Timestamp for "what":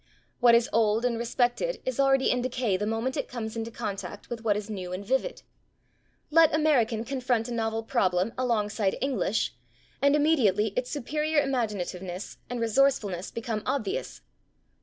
0.39-0.55, 4.43-4.57